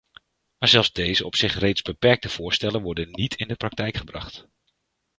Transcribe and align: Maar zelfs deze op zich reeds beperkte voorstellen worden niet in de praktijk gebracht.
Maar 0.57 0.69
zelfs 0.69 0.91
deze 0.91 1.25
op 1.25 1.35
zich 1.35 1.59
reeds 1.59 1.81
beperkte 1.81 2.29
voorstellen 2.29 2.81
worden 2.81 3.11
niet 3.11 3.35
in 3.35 3.47
de 3.47 3.55
praktijk 3.55 3.97
gebracht. 3.97 4.47